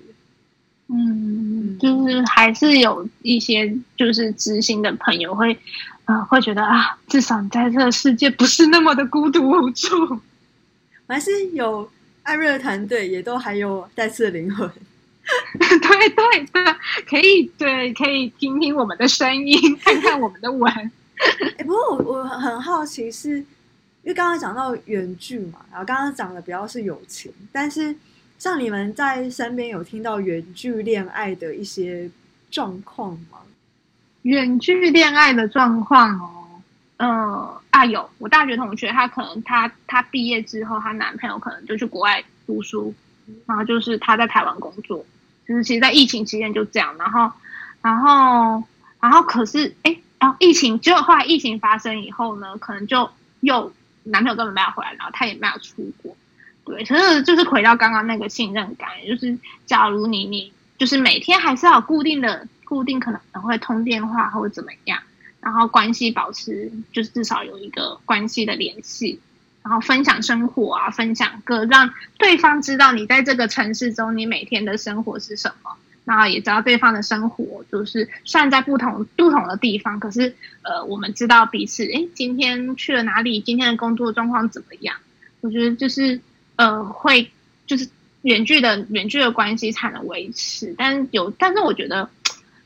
[0.88, 5.58] 嗯，就是还是有一些就是知心的朋友会，
[6.04, 10.20] 呃，会觉得啊，至少你在这个世界不是那么的孤独无助。
[11.08, 11.90] 还是有
[12.24, 14.70] 艾瑞的团队也都还有带刺的灵魂。
[15.60, 16.76] 对对对，
[17.08, 20.72] 可以对可以听听我们的声音，看看我们的文。
[21.58, 23.46] 哎，不过我我很好奇，是因
[24.06, 27.96] 为刚刚讲到远距嘛，然后刚刚讲的比较是友情，但是
[28.40, 32.10] 像你们在身边有听到远距恋爱的一些
[32.50, 33.38] 状况吗？
[34.24, 36.41] 远距恋爱的状况哦，
[37.04, 42.94] 嗯啊有，我大学同学她可能她她毕业之后，她男朋友可能就去国外读书，
[43.48, 45.04] 然后就是她在台湾工作。
[45.48, 47.30] 就是其实，在疫情期间就这样，然后，
[47.82, 48.64] 然后，
[49.02, 53.10] 然后，可是，哎，然后疫情，就后来疫情发生以后呢，可能就
[53.42, 53.74] 又
[54.04, 56.16] 男朋友根本没有回来，然后他也没有出国，
[56.64, 59.36] 对，可是就是回到刚刚那个信任感，就是
[59.66, 65.02] 假如你你就是每天还是要固定的固定，可能会通电话或者怎么样，
[65.42, 69.20] 然后关系保持就是至少有一个关系的联系。
[69.64, 75.70] 然后分享生活啊，分享个让对方知道你在这个城市中你每天的生活是什么，
[76.04, 84.96] 然后也知道对方的生活就是虽然在不同不同的地方，可是呃，我们知道彼此哎，今天去了哪里，今天的工作状况怎么样？
[85.42, 86.20] 我觉得就是
[86.56, 87.30] 呃，会
[87.68, 87.88] 就是
[88.24, 92.10] 远距的远距的关系才能维持，但有但是我觉得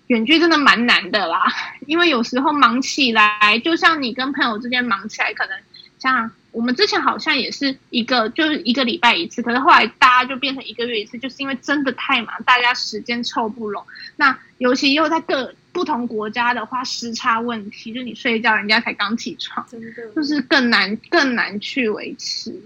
[0.08, 1.44] 远距真的蛮难的啦，
[1.88, 5.58] 因为有时候忙起来，就像你跟朋友之间忙起来，可能
[6.00, 6.32] 像。
[6.56, 13.84] 我们之前好像也是一个，就是一个礼拜一次，可是后来大家就变成一个月一次，就是因为真的太忙，大家时间凑不拢。
[14.16, 22.58] 那尤其又在各不同国家的话，时差问题，就你睡觉，人家才刚起床，真的就是更难更难去维持。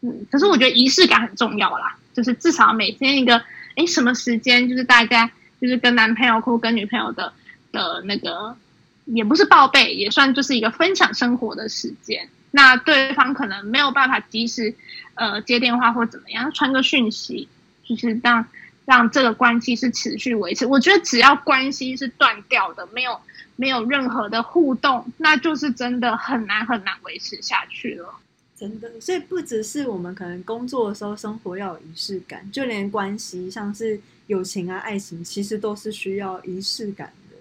[0.00, 3.36] 嗯，可是我觉得仪式感很重要啦，就是至少每天一个，
[3.76, 5.30] 哎，什么时间，就是大家
[5.64, 7.32] 就是跟男朋友或跟女朋友的
[7.72, 8.54] 的那个，
[9.06, 12.28] 也不是报备，也算就是一个分享生活的时间。
[12.50, 14.74] 那对方可能没有办法及时，
[15.14, 17.48] 呃，接电话或怎么样，传个讯息，
[17.82, 18.46] 就是让
[18.84, 20.66] 让这个关系是持续维持。
[20.66, 23.18] 我觉得只要关系是断掉的，没有
[23.56, 28.14] 没有任何的互动，那就是真的很难很难维持下去了。
[28.54, 37.36] 真的，所以不只是我们可能工作的时候生活要有仪式感，就连关系，像是友情啊、爱情，其实都是需要仪式感的。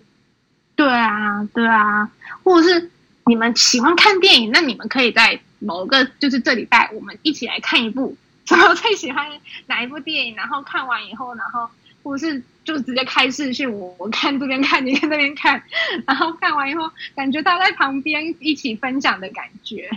[0.76, 2.12] 对啊，对啊，
[2.44, 2.90] 或者是。
[3.26, 8.14] 你们喜欢看电影，那你们可以在某个就是这礼拜，我们一起来看一部。
[8.44, 9.26] 什 么最喜欢
[9.68, 10.36] 哪一部电影？
[10.36, 11.66] 然后看完以后，然后
[12.04, 15.64] 或者是就直接开视讯，我我看这边看，你看那边看，
[16.06, 19.90] 然后看完以后，感觉他在旁边一起分享的感觉，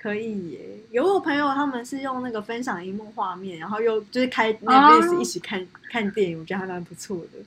[0.00, 0.60] 可以耶。
[0.90, 7.38] 有我朋友他们是用那个分享荧幕画面，然后又就是开 Netflix 一起看看电影，我觉得还蛮不错的。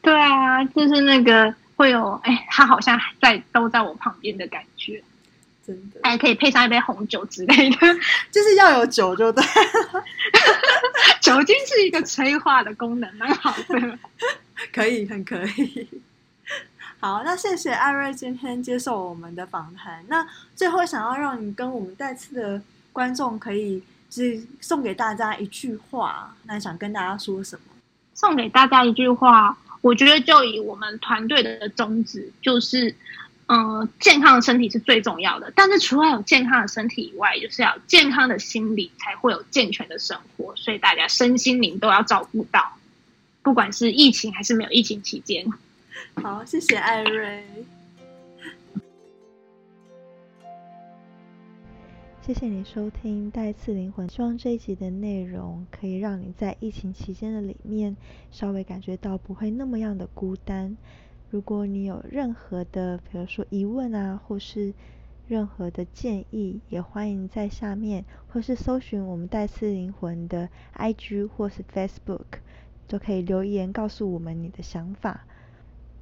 [0.00, 1.54] 对啊，就是那个。
[1.74, 5.02] 会有哎，他好像在都在我旁边的感觉，
[5.66, 7.76] 真的，还可以配上一杯红酒之类的，
[8.30, 9.42] 就是要有酒就对。
[11.20, 13.98] 酒精是一个催化的功能，蛮好的。
[14.72, 15.88] 可以，很可以。
[17.04, 20.04] 好，那谢谢艾瑞今天接受我们的访谈。
[20.06, 20.24] 那
[20.54, 27.62] 最后想要让你跟我们再次的观众可以，是送给大家一句话，那想跟大家说什么？
[28.14, 32.94] 送给大家一句话，我觉得就以我们团队的宗旨，就是，
[33.48, 35.52] 嗯，健康的身体是最重要的。
[35.56, 40.54] 但是除了有健康的身体以外，就是要健康的心理，才会有健全的生活。
[40.54, 42.76] 所以大家身心灵都要照顾到，
[43.42, 45.44] 不管是疫情还是没有疫情期间。
[46.22, 47.44] 好，谢谢艾瑞，
[52.22, 54.08] 谢谢你收听《带刺灵魂》。
[54.12, 57.96] 希望这一集的内容可以让你在疫情期间的里面
[58.30, 60.76] 稍微感觉到不会那么样的孤单。
[61.30, 64.72] 如果你有任何的，比如说疑问啊，或是
[65.28, 72.40] 任何的建议，也欢迎在下面或是搜寻我们带刺灵魂的 IG 或是 Facebook，
[72.86, 75.24] 都可以留言告诉我们你的想法。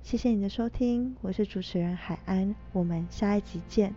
[0.02, 3.94] 谢谢你的收听我是主持人海安我们下一集见。